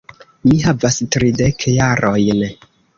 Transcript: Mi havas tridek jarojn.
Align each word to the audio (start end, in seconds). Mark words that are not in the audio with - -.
Mi 0.49 0.57
havas 0.63 0.97
tridek 1.17 1.69
jarojn. 1.77 2.47